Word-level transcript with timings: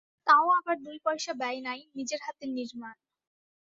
তাও 0.27 0.45
আবার 0.57 0.75
দুই 0.85 0.97
পয়সা 1.05 1.31
ব্যয় 1.35 1.59
নাই, 1.67 1.79
নিজের 1.95 2.19
হাতে 2.25 2.45
নির্মাণ। 2.49 2.95